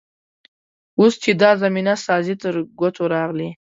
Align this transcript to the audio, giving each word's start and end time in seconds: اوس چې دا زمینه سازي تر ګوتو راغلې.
اوس 0.99 1.13
چې 1.23 1.31
دا 1.41 1.51
زمینه 1.63 1.93
سازي 2.07 2.35
تر 2.41 2.53
ګوتو 2.79 3.03
راغلې. 3.13 3.49